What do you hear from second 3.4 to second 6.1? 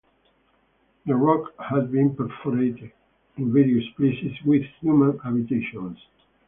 various places with human habitations.